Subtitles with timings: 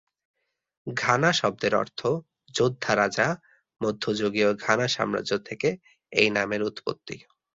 [0.87, 1.99] Ghana শব্দের অর্থ
[2.55, 3.27] "যোদ্ধা রাজা"
[3.81, 5.69] মধ্যযুগীয় ঘানা সাম্রাজ্য থেকে
[6.11, 7.15] এ নামের উৎপত্তি।